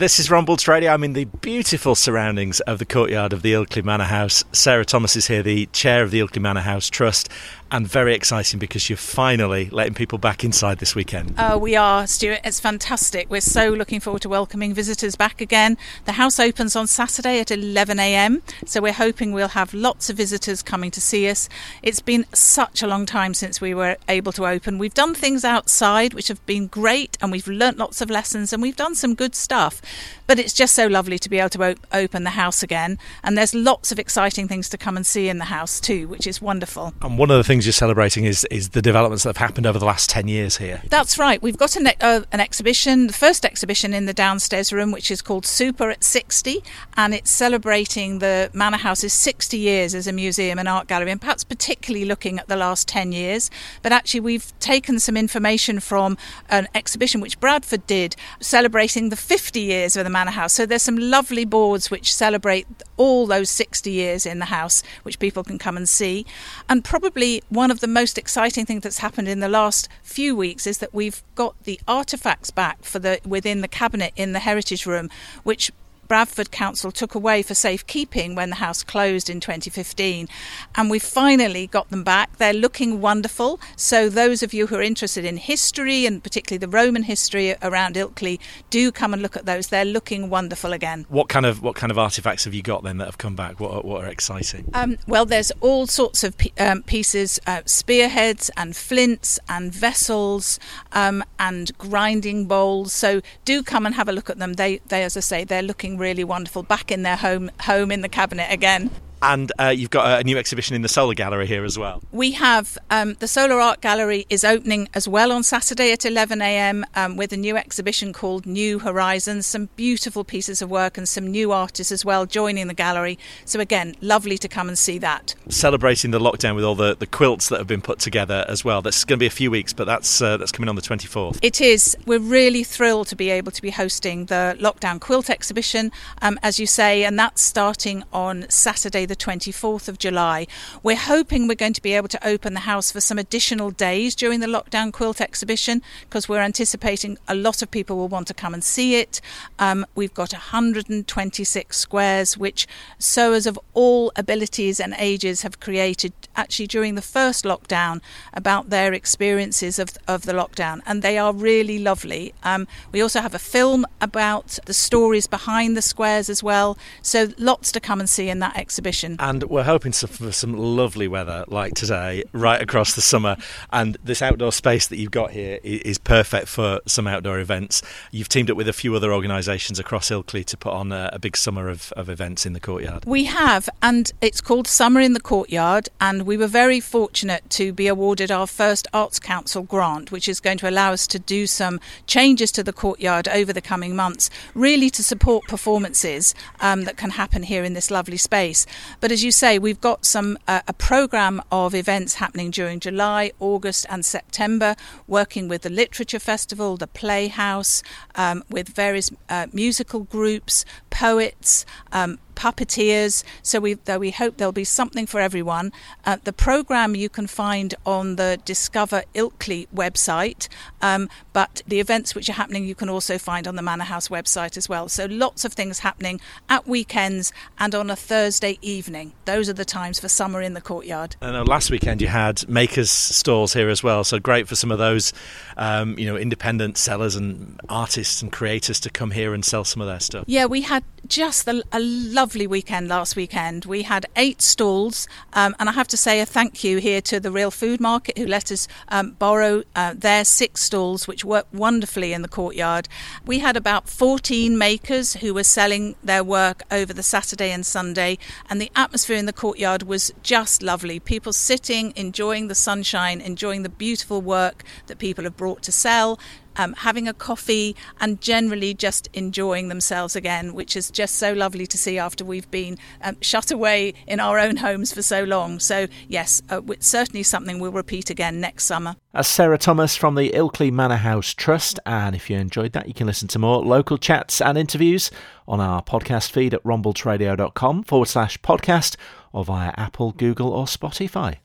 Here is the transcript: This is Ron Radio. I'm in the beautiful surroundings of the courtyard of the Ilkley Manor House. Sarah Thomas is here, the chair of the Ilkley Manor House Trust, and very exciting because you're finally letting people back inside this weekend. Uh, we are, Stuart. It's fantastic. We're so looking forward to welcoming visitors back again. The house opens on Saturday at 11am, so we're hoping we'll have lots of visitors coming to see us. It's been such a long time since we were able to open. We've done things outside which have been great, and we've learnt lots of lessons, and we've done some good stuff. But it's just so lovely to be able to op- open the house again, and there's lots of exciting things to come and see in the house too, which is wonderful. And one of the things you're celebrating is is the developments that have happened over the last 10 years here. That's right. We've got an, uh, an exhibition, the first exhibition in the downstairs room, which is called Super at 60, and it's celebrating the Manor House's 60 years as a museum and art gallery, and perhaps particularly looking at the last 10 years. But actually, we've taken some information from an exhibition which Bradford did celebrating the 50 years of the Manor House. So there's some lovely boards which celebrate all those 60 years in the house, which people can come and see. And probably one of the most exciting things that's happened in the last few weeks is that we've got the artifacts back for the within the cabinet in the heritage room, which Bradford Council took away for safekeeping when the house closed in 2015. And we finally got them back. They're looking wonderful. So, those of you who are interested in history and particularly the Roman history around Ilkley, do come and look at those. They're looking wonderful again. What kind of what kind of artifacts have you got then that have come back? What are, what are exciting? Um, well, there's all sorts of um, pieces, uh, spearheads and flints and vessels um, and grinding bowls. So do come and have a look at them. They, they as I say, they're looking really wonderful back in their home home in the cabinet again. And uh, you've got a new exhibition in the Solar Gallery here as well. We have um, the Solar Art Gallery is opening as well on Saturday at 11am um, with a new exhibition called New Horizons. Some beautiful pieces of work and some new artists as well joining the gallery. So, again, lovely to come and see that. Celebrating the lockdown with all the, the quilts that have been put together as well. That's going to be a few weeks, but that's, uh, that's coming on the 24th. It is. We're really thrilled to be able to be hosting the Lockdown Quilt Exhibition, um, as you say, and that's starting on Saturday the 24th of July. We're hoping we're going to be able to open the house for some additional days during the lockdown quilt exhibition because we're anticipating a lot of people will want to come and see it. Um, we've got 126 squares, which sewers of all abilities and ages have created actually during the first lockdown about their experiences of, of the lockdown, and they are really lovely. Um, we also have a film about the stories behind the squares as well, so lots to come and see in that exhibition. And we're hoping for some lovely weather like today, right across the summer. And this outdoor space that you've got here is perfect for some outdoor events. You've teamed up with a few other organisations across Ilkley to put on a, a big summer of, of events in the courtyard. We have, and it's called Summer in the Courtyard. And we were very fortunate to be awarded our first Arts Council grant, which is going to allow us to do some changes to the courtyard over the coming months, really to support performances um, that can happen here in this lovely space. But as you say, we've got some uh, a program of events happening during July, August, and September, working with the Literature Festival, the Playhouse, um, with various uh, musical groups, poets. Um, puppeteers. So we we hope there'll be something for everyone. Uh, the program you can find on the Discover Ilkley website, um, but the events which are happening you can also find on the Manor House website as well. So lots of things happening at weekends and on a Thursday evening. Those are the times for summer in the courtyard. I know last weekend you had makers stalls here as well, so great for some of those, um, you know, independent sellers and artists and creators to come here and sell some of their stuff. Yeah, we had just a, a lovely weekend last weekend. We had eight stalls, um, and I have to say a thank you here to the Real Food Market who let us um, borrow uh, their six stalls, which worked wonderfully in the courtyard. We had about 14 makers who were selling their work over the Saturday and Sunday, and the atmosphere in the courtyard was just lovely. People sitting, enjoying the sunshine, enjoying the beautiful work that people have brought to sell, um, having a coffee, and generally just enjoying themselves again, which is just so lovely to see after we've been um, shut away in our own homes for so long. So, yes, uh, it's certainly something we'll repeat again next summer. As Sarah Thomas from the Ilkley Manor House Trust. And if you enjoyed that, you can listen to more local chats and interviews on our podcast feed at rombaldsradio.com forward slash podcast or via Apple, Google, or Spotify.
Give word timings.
This 0.00 0.18
is 0.18 0.30
Ron 0.30 0.46
Radio. 0.66 0.94
I'm 0.94 1.04
in 1.04 1.12
the 1.12 1.26
beautiful 1.26 1.94
surroundings 1.94 2.60
of 2.60 2.78
the 2.78 2.86
courtyard 2.86 3.34
of 3.34 3.42
the 3.42 3.52
Ilkley 3.52 3.84
Manor 3.84 4.04
House. 4.04 4.44
Sarah 4.50 4.86
Thomas 4.86 5.14
is 5.14 5.26
here, 5.26 5.42
the 5.42 5.66
chair 5.74 6.02
of 6.02 6.10
the 6.10 6.20
Ilkley 6.20 6.40
Manor 6.40 6.62
House 6.62 6.88
Trust, 6.88 7.28
and 7.70 7.86
very 7.86 8.14
exciting 8.14 8.58
because 8.58 8.88
you're 8.88 8.96
finally 8.96 9.68
letting 9.70 9.92
people 9.92 10.16
back 10.16 10.42
inside 10.42 10.78
this 10.78 10.94
weekend. 10.94 11.34
Uh, 11.38 11.58
we 11.60 11.76
are, 11.76 12.06
Stuart. 12.06 12.40
It's 12.44 12.58
fantastic. 12.58 13.28
We're 13.28 13.42
so 13.42 13.68
looking 13.68 14.00
forward 14.00 14.22
to 14.22 14.30
welcoming 14.30 14.72
visitors 14.72 15.16
back 15.16 15.42
again. 15.42 15.76
The 16.06 16.12
house 16.12 16.40
opens 16.40 16.74
on 16.74 16.86
Saturday 16.86 17.38
at 17.38 17.48
11am, 17.48 18.40
so 18.64 18.80
we're 18.80 18.94
hoping 18.94 19.32
we'll 19.32 19.48
have 19.48 19.74
lots 19.74 20.08
of 20.08 20.16
visitors 20.16 20.62
coming 20.62 20.90
to 20.92 21.00
see 21.00 21.28
us. 21.28 21.46
It's 21.82 22.00
been 22.00 22.24
such 22.32 22.82
a 22.82 22.86
long 22.86 23.04
time 23.04 23.34
since 23.34 23.60
we 23.60 23.74
were 23.74 23.98
able 24.08 24.32
to 24.32 24.46
open. 24.46 24.78
We've 24.78 24.94
done 24.94 25.14
things 25.14 25.44
outside 25.44 26.14
which 26.14 26.28
have 26.28 26.44
been 26.46 26.68
great, 26.68 27.18
and 27.20 27.30
we've 27.30 27.46
learnt 27.46 27.76
lots 27.76 28.00
of 28.00 28.08
lessons, 28.08 28.54
and 28.54 28.62
we've 28.62 28.76
done 28.76 28.94
some 28.94 29.14
good 29.14 29.34
stuff. 29.34 29.82
But 30.26 30.38
it's 30.38 30.52
just 30.52 30.74
so 30.74 30.86
lovely 30.86 31.18
to 31.18 31.28
be 31.28 31.38
able 31.38 31.48
to 31.50 31.70
op- 31.70 31.86
open 31.92 32.22
the 32.22 32.30
house 32.30 32.62
again, 32.62 32.98
and 33.24 33.36
there's 33.36 33.54
lots 33.54 33.90
of 33.90 33.98
exciting 33.98 34.46
things 34.46 34.68
to 34.68 34.78
come 34.78 34.96
and 34.96 35.04
see 35.04 35.28
in 35.28 35.38
the 35.38 35.46
house 35.46 35.80
too, 35.80 36.06
which 36.06 36.26
is 36.26 36.40
wonderful. 36.40 36.94
And 37.02 37.18
one 37.18 37.30
of 37.30 37.36
the 37.36 37.42
things 37.42 37.66
you're 37.66 37.72
celebrating 37.72 38.24
is 38.24 38.44
is 38.50 38.70
the 38.70 38.82
developments 38.82 39.24
that 39.24 39.30
have 39.30 39.48
happened 39.48 39.66
over 39.66 39.78
the 39.78 39.84
last 39.84 40.08
10 40.10 40.28
years 40.28 40.58
here. 40.58 40.82
That's 40.88 41.18
right. 41.18 41.42
We've 41.42 41.56
got 41.56 41.74
an, 41.74 41.88
uh, 42.00 42.20
an 42.30 42.38
exhibition, 42.38 43.08
the 43.08 43.12
first 43.12 43.44
exhibition 43.44 43.92
in 43.92 44.06
the 44.06 44.14
downstairs 44.14 44.72
room, 44.72 44.92
which 44.92 45.10
is 45.10 45.20
called 45.20 45.46
Super 45.46 45.90
at 45.90 46.04
60, 46.04 46.62
and 46.96 47.12
it's 47.12 47.30
celebrating 47.30 48.20
the 48.20 48.50
Manor 48.52 48.78
House's 48.78 49.12
60 49.12 49.58
years 49.58 49.94
as 49.96 50.06
a 50.06 50.12
museum 50.12 50.58
and 50.58 50.68
art 50.68 50.86
gallery, 50.86 51.10
and 51.10 51.20
perhaps 51.20 51.42
particularly 51.42 52.04
looking 52.04 52.38
at 52.38 52.46
the 52.46 52.56
last 52.56 52.86
10 52.86 53.10
years. 53.12 53.50
But 53.82 53.92
actually, 53.92 54.20
we've 54.20 54.56
taken 54.60 55.00
some 55.00 55.16
information 55.16 55.80
from 55.80 56.16
an 56.48 56.68
exhibition 56.74 57.20
which 57.20 57.40
Bradford 57.40 57.86
did 57.86 58.14
celebrating 58.38 59.08
the 59.08 59.16
50 59.16 59.60
years 59.60 59.79
of 59.84 60.04
the 60.04 60.10
Manor 60.10 60.30
House. 60.30 60.52
So 60.52 60.66
there's 60.66 60.82
some 60.82 60.96
lovely 60.96 61.44
boards 61.44 61.90
which 61.90 62.14
celebrate 62.14 62.66
all 62.96 63.26
those 63.26 63.50
60 63.50 63.90
years 63.90 64.26
in 64.26 64.38
the 64.38 64.46
house, 64.46 64.82
which 65.02 65.18
people 65.18 65.42
can 65.42 65.58
come 65.58 65.76
and 65.76 65.88
see. 65.88 66.26
And 66.68 66.84
probably 66.84 67.42
one 67.48 67.70
of 67.70 67.80
the 67.80 67.86
most 67.86 68.18
exciting 68.18 68.66
things 68.66 68.82
that's 68.82 68.98
happened 68.98 69.28
in 69.28 69.40
the 69.40 69.48
last 69.48 69.88
few 70.02 70.36
weeks 70.36 70.66
is 70.66 70.78
that 70.78 70.94
we've 70.94 71.22
got 71.34 71.62
the 71.64 71.80
artifacts 71.88 72.50
back 72.50 72.84
for 72.84 72.98
the 72.98 73.20
within 73.24 73.60
the 73.60 73.68
cabinet 73.68 74.12
in 74.16 74.32
the 74.32 74.40
heritage 74.40 74.86
room, 74.86 75.08
which 75.42 75.70
Bradford 76.10 76.50
Council 76.50 76.90
took 76.90 77.14
away 77.14 77.40
for 77.40 77.54
safekeeping 77.54 78.34
when 78.34 78.50
the 78.50 78.56
house 78.56 78.82
closed 78.82 79.30
in 79.30 79.38
2015. 79.38 80.26
And 80.74 80.90
we 80.90 80.98
finally 80.98 81.68
got 81.68 81.88
them 81.90 82.02
back. 82.02 82.38
They're 82.38 82.52
looking 82.52 83.00
wonderful. 83.00 83.60
So, 83.76 84.08
those 84.08 84.42
of 84.42 84.52
you 84.52 84.66
who 84.66 84.74
are 84.74 84.82
interested 84.82 85.24
in 85.24 85.36
history 85.36 86.06
and 86.06 86.20
particularly 86.20 86.58
the 86.58 86.66
Roman 86.66 87.04
history 87.04 87.54
around 87.62 87.94
Ilkley, 87.94 88.40
do 88.70 88.90
come 88.90 89.12
and 89.12 89.22
look 89.22 89.36
at 89.36 89.46
those. 89.46 89.68
They're 89.68 89.84
looking 89.84 90.30
wonderful 90.30 90.72
again. 90.72 91.06
What 91.08 91.28
kind 91.28 91.46
of 91.46 91.62
what 91.62 91.76
kind 91.76 91.92
of 91.92 91.98
artifacts 91.98 92.42
have 92.42 92.54
you 92.54 92.62
got 92.62 92.82
then 92.82 92.96
that 92.96 93.04
have 93.04 93.18
come 93.18 93.36
back? 93.36 93.60
What 93.60 93.70
are, 93.70 93.82
what 93.82 94.04
are 94.04 94.08
exciting? 94.08 94.68
Um, 94.74 94.98
well, 95.06 95.24
there's 95.24 95.52
all 95.60 95.86
sorts 95.86 96.24
of 96.24 96.34
um, 96.58 96.82
pieces, 96.82 97.38
uh, 97.46 97.62
spearheads 97.66 98.50
and 98.56 98.74
flints 98.74 99.38
and 99.48 99.72
vessels 99.72 100.58
um, 100.90 101.22
and 101.38 101.70
grinding 101.78 102.46
bowls. 102.46 102.92
So 102.92 103.20
do 103.44 103.62
come 103.62 103.86
and 103.86 103.94
have 103.94 104.08
a 104.08 104.12
look 104.12 104.28
at 104.28 104.38
them. 104.38 104.54
They, 104.54 104.78
they 104.88 105.04
as 105.04 105.16
I 105.16 105.20
say, 105.20 105.44
they're 105.44 105.62
looking 105.62 105.99
really 106.00 106.24
wonderful 106.24 106.62
back 106.62 106.90
in 106.90 107.02
their 107.02 107.16
home 107.16 107.50
home 107.60 107.92
in 107.92 108.00
the 108.00 108.08
cabinet 108.08 108.48
again. 108.50 108.90
And 109.22 109.52
uh, 109.58 109.68
you've 109.68 109.90
got 109.90 110.20
a 110.20 110.24
new 110.24 110.38
exhibition 110.38 110.74
in 110.74 110.82
the 110.82 110.88
Solar 110.88 111.14
Gallery 111.14 111.46
here 111.46 111.64
as 111.64 111.78
well. 111.78 112.02
We 112.10 112.32
have 112.32 112.78
um, 112.88 113.14
the 113.14 113.28
Solar 113.28 113.60
Art 113.60 113.80
Gallery 113.80 114.26
is 114.30 114.44
opening 114.44 114.88
as 114.94 115.06
well 115.06 115.30
on 115.30 115.42
Saturday 115.42 115.92
at 115.92 116.00
11am 116.00 116.84
um, 116.94 117.16
with 117.16 117.32
a 117.32 117.36
new 117.36 117.56
exhibition 117.56 118.12
called 118.12 118.46
New 118.46 118.78
Horizons. 118.78 119.46
Some 119.46 119.68
beautiful 119.76 120.24
pieces 120.24 120.62
of 120.62 120.70
work 120.70 120.96
and 120.96 121.08
some 121.08 121.26
new 121.26 121.52
artists 121.52 121.92
as 121.92 122.04
well 122.04 122.24
joining 122.24 122.66
the 122.66 122.74
gallery. 122.74 123.18
So, 123.44 123.60
again, 123.60 123.94
lovely 124.00 124.38
to 124.38 124.48
come 124.48 124.68
and 124.68 124.78
see 124.78 124.98
that. 124.98 125.34
Celebrating 125.48 126.12
the 126.12 126.18
lockdown 126.18 126.54
with 126.54 126.64
all 126.64 126.74
the, 126.74 126.96
the 126.96 127.06
quilts 127.06 127.48
that 127.50 127.58
have 127.58 127.66
been 127.66 127.82
put 127.82 127.98
together 127.98 128.44
as 128.48 128.64
well. 128.64 128.80
That's 128.80 129.04
going 129.04 129.18
to 129.18 129.22
be 129.22 129.26
a 129.26 129.30
few 129.30 129.50
weeks, 129.50 129.72
but 129.72 129.84
that's, 129.84 130.22
uh, 130.22 130.38
that's 130.38 130.52
coming 130.52 130.68
on 130.68 130.76
the 130.76 130.82
24th. 130.82 131.38
It 131.42 131.60
is. 131.60 131.96
We're 132.06 132.20
really 132.20 132.64
thrilled 132.64 133.08
to 133.08 133.16
be 133.16 133.28
able 133.30 133.52
to 133.52 133.60
be 133.60 133.70
hosting 133.70 134.26
the 134.26 134.56
Lockdown 134.58 135.00
Quilt 135.00 135.28
Exhibition, 135.28 135.92
um, 136.22 136.38
as 136.42 136.58
you 136.58 136.66
say, 136.66 137.04
and 137.04 137.18
that's 137.18 137.42
starting 137.42 138.02
on 138.12 138.46
Saturday 138.48 139.06
the 139.10 139.16
24th 139.16 139.88
of 139.88 139.98
July. 139.98 140.46
We're 140.84 140.96
hoping 140.96 141.48
we're 141.48 141.56
going 141.56 141.72
to 141.72 141.82
be 141.82 141.94
able 141.94 142.06
to 142.08 142.26
open 142.26 142.54
the 142.54 142.60
house 142.60 142.92
for 142.92 143.00
some 143.00 143.18
additional 143.18 143.72
days 143.72 144.14
during 144.14 144.38
the 144.38 144.46
lockdown 144.46 144.92
quilt 144.92 145.20
exhibition 145.20 145.82
because 146.02 146.28
we're 146.28 146.40
anticipating 146.40 147.18
a 147.26 147.34
lot 147.34 147.60
of 147.60 147.72
people 147.72 147.96
will 147.96 148.06
want 148.06 148.28
to 148.28 148.34
come 148.34 148.54
and 148.54 148.62
see 148.62 148.94
it. 148.94 149.20
Um, 149.58 149.84
we've 149.96 150.14
got 150.14 150.32
126 150.32 151.76
squares, 151.76 152.38
which 152.38 152.68
sewers 153.00 153.46
of 153.48 153.58
all 153.74 154.12
abilities 154.14 154.78
and 154.78 154.94
ages 154.96 155.42
have 155.42 155.58
created 155.58 156.12
actually 156.36 156.68
during 156.68 156.94
the 156.94 157.02
first 157.02 157.44
lockdown 157.44 158.00
about 158.32 158.70
their 158.70 158.92
experiences 158.92 159.80
of, 159.80 159.90
of 160.06 160.22
the 160.22 160.32
lockdown, 160.32 160.80
and 160.86 161.02
they 161.02 161.18
are 161.18 161.32
really 161.32 161.80
lovely. 161.80 162.32
Um, 162.44 162.68
we 162.92 163.00
also 163.00 163.20
have 163.20 163.34
a 163.34 163.40
film 163.40 163.84
about 164.00 164.60
the 164.66 164.74
stories 164.74 165.26
behind 165.26 165.76
the 165.76 165.82
squares 165.82 166.30
as 166.30 166.44
well, 166.44 166.78
so 167.02 167.28
lots 167.38 167.72
to 167.72 167.80
come 167.80 167.98
and 167.98 168.08
see 168.08 168.28
in 168.28 168.38
that 168.38 168.56
exhibition. 168.56 168.99
And 169.18 169.44
we're 169.44 169.64
hoping 169.64 169.92
for 169.92 170.32
some 170.32 170.56
lovely 170.56 171.08
weather 171.08 171.44
like 171.48 171.74
today, 171.74 172.24
right 172.32 172.60
across 172.60 172.94
the 172.94 173.00
summer. 173.00 173.36
And 173.72 173.96
this 174.04 174.22
outdoor 174.22 174.52
space 174.52 174.88
that 174.88 174.96
you've 174.96 175.10
got 175.10 175.30
here 175.30 175.58
is 175.62 175.98
perfect 175.98 176.48
for 176.48 176.80
some 176.86 177.06
outdoor 177.06 177.38
events. 177.40 177.82
You've 178.10 178.28
teamed 178.28 178.50
up 178.50 178.56
with 178.56 178.68
a 178.68 178.72
few 178.72 178.94
other 178.94 179.12
organisations 179.12 179.78
across 179.78 180.10
Ilkley 180.10 180.44
to 180.46 180.56
put 180.56 180.72
on 180.72 180.92
a, 180.92 181.10
a 181.12 181.18
big 181.18 181.36
summer 181.36 181.68
of, 181.68 181.92
of 181.92 182.08
events 182.08 182.46
in 182.46 182.52
the 182.52 182.60
courtyard. 182.60 183.04
We 183.06 183.24
have, 183.24 183.68
and 183.82 184.12
it's 184.20 184.40
called 184.40 184.66
Summer 184.66 185.00
in 185.00 185.12
the 185.12 185.20
Courtyard. 185.20 185.88
And 186.00 186.22
we 186.22 186.36
were 186.36 186.46
very 186.46 186.80
fortunate 186.80 187.48
to 187.50 187.72
be 187.72 187.86
awarded 187.86 188.30
our 188.30 188.46
first 188.46 188.86
Arts 188.92 189.18
Council 189.18 189.62
grant, 189.62 190.12
which 190.12 190.28
is 190.28 190.40
going 190.40 190.58
to 190.58 190.68
allow 190.68 190.92
us 190.92 191.06
to 191.08 191.18
do 191.18 191.46
some 191.46 191.80
changes 192.06 192.52
to 192.52 192.62
the 192.62 192.72
courtyard 192.72 193.28
over 193.28 193.52
the 193.52 193.60
coming 193.60 193.94
months, 193.96 194.30
really 194.54 194.90
to 194.90 195.02
support 195.02 195.44
performances 195.46 196.34
um, 196.60 196.84
that 196.84 196.96
can 196.96 197.10
happen 197.10 197.42
here 197.42 197.64
in 197.64 197.74
this 197.74 197.90
lovely 197.90 198.16
space. 198.16 198.66
But 198.98 199.12
as 199.12 199.22
you 199.22 199.30
say, 199.30 199.58
we've 199.58 199.80
got 199.80 200.04
some 200.04 200.38
uh, 200.48 200.62
a 200.66 200.72
program 200.72 201.42
of 201.52 201.74
events 201.74 202.14
happening 202.14 202.50
during 202.50 202.80
July, 202.80 203.32
August, 203.38 203.86
and 203.88 204.04
September, 204.04 204.74
working 205.06 205.46
with 205.48 205.62
the 205.62 205.70
Literature 205.70 206.18
Festival, 206.18 206.76
the 206.76 206.86
Playhouse, 206.86 207.82
um, 208.16 208.42
with 208.50 208.68
various 208.68 209.10
uh, 209.28 209.46
musical 209.52 210.00
groups, 210.00 210.64
poets. 211.00 211.64
Um, 211.92 212.18
puppeteers. 212.40 213.22
So 213.42 213.60
we 213.60 213.76
we 213.98 214.10
hope 214.10 214.38
there'll 214.38 214.52
be 214.52 214.64
something 214.64 215.06
for 215.06 215.20
everyone. 215.20 215.72
Uh, 216.06 216.16
the 216.24 216.32
program 216.32 216.94
you 216.94 217.10
can 217.10 217.26
find 217.26 217.74
on 217.84 218.16
the 218.16 218.40
Discover 218.46 219.02
Ilkley 219.14 219.68
website, 219.74 220.48
um, 220.80 221.10
but 221.34 221.62
the 221.66 221.80
events 221.80 222.14
which 222.14 222.30
are 222.30 222.38
happening 222.42 222.64
you 222.64 222.74
can 222.74 222.88
also 222.88 223.18
find 223.18 223.46
on 223.46 223.56
the 223.56 223.62
Manor 223.62 223.84
House 223.84 224.08
website 224.08 224.56
as 224.56 224.68
well. 224.68 224.88
So 224.88 225.04
lots 225.04 225.44
of 225.44 225.52
things 225.52 225.80
happening 225.80 226.18
at 226.48 226.66
weekends 226.66 227.30
and 227.58 227.74
on 227.74 227.90
a 227.90 227.96
Thursday 227.96 228.58
evening. 228.62 229.12
Those 229.26 229.50
are 229.50 229.52
the 229.62 229.66
times 229.66 230.00
for 230.00 230.08
summer 230.08 230.40
in 230.40 230.54
the 230.54 230.62
courtyard. 230.62 231.16
I 231.20 231.32
know 231.32 231.42
last 231.42 231.70
weekend 231.70 232.00
you 232.00 232.08
had 232.08 232.48
makers 232.48 232.90
stalls 232.90 233.52
here 233.52 233.68
as 233.68 233.82
well, 233.82 234.02
so 234.02 234.18
great 234.18 234.48
for 234.48 234.56
some 234.56 234.70
of 234.70 234.78
those, 234.78 235.12
um, 235.58 235.98
you 235.98 236.06
know, 236.06 236.16
independent 236.16 236.78
sellers 236.78 237.16
and 237.16 237.60
artists 237.68 238.22
and 238.22 238.32
creators 238.32 238.80
to 238.80 238.90
come 238.90 239.10
here 239.10 239.34
and 239.34 239.44
sell 239.44 239.64
some 239.64 239.82
of 239.82 239.88
their 239.88 240.00
stuff. 240.00 240.24
Yeah, 240.26 240.46
we 240.46 240.62
had 240.62 240.84
just 241.10 241.48
a, 241.48 241.62
a 241.72 241.80
lovely 241.80 242.46
weekend 242.46 242.86
last 242.86 243.16
weekend. 243.16 243.64
We 243.64 243.82
had 243.82 244.06
eight 244.14 244.40
stalls, 244.40 245.08
um, 245.32 245.56
and 245.58 245.68
I 245.68 245.72
have 245.72 245.88
to 245.88 245.96
say 245.96 246.20
a 246.20 246.24
thank 246.24 246.62
you 246.62 246.78
here 246.78 247.00
to 247.02 247.18
the 247.18 247.32
Real 247.32 247.50
Food 247.50 247.80
Market 247.80 248.16
who 248.16 248.26
let 248.26 248.52
us 248.52 248.68
um, 248.88 249.10
borrow 249.18 249.64
uh, 249.74 249.94
their 249.96 250.24
six 250.24 250.62
stalls, 250.62 251.08
which 251.08 251.24
worked 251.24 251.52
wonderfully 251.52 252.12
in 252.12 252.22
the 252.22 252.28
courtyard. 252.28 252.88
We 253.26 253.40
had 253.40 253.56
about 253.56 253.88
14 253.88 254.56
makers 254.56 255.14
who 255.14 255.34
were 255.34 255.42
selling 255.42 255.96
their 256.02 256.22
work 256.22 256.62
over 256.70 256.92
the 256.92 257.02
Saturday 257.02 257.50
and 257.50 257.66
Sunday, 257.66 258.16
and 258.48 258.60
the 258.60 258.70
atmosphere 258.76 259.16
in 259.16 259.26
the 259.26 259.32
courtyard 259.32 259.82
was 259.82 260.12
just 260.22 260.62
lovely. 260.62 261.00
People 261.00 261.32
sitting, 261.32 261.92
enjoying 261.96 262.46
the 262.46 262.54
sunshine, 262.54 263.20
enjoying 263.20 263.64
the 263.64 263.68
beautiful 263.68 264.22
work 264.22 264.62
that 264.86 265.00
people 265.00 265.24
have 265.24 265.36
brought 265.36 265.62
to 265.62 265.72
sell, 265.72 266.20
um, 266.60 266.74
having 266.74 267.08
a 267.08 267.14
coffee, 267.14 267.74
and 268.00 268.20
generally 268.20 268.74
just 268.74 269.08
enjoying 269.14 269.68
themselves 269.68 270.14
again, 270.14 270.54
which 270.54 270.76
is 270.76 270.90
just 270.90 271.14
so 271.16 271.32
lovely 271.32 271.66
to 271.66 271.78
see 271.78 271.98
after 271.98 272.22
we've 272.24 272.50
been 272.50 272.76
um, 273.02 273.16
shut 273.22 273.50
away 273.50 273.94
in 274.06 274.20
our 274.20 274.38
own 274.38 274.58
homes 274.58 274.92
for 274.92 275.00
so 275.00 275.24
long. 275.24 275.58
So, 275.58 275.86
yes, 276.06 276.42
uh, 276.50 276.60
it's 276.68 276.86
certainly 276.86 277.22
something 277.22 277.58
we'll 277.58 277.72
repeat 277.72 278.10
again 278.10 278.40
next 278.40 278.64
summer. 278.64 278.96
As 279.14 279.26
Sarah 279.26 279.58
Thomas 279.58 279.96
from 279.96 280.14
the 280.14 280.30
Ilkley 280.30 280.70
Manor 280.70 280.96
House 280.96 281.32
Trust. 281.32 281.80
And 281.86 282.14
if 282.14 282.28
you 282.28 282.36
enjoyed 282.36 282.72
that, 282.72 282.86
you 282.86 282.94
can 282.94 283.06
listen 283.06 283.26
to 283.28 283.38
more 283.38 283.64
local 283.64 283.96
chats 283.98 284.40
and 284.40 284.58
interviews 284.58 285.10
on 285.48 285.60
our 285.60 285.82
podcast 285.82 286.30
feed 286.30 286.54
at 286.54 286.62
rombaldsradio.com 286.62 287.84
forward 287.84 288.06
slash 288.06 288.38
podcast 288.40 288.96
or 289.32 289.44
via 289.44 289.72
Apple, 289.76 290.12
Google, 290.12 290.52
or 290.52 290.66
Spotify. 290.66 291.38